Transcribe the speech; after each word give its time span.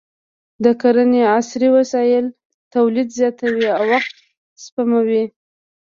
د 0.63 0.65
کرنې 0.81 1.21
عصري 1.35 1.69
وسایل 1.77 2.25
تولید 2.73 3.07
زیاتوي 3.17 3.67
او 3.77 3.83
وخت 3.91 4.15
سپموي. 4.63 5.23